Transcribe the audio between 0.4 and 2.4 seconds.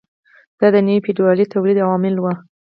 دا د نوي فیوډالي تولید عوامل وو.